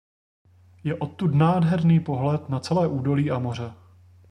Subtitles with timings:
[0.83, 3.73] Je odtud nádherný pohled na celé údolí a moře.